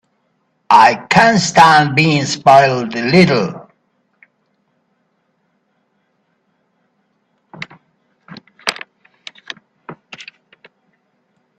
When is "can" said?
0.95-1.37